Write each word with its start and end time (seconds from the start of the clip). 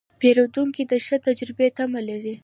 پیرودونکی 0.19 0.83
د 0.91 0.93
ښه 1.05 1.17
تجربې 1.27 1.67
تمه 1.77 2.01
لري. 2.09 2.35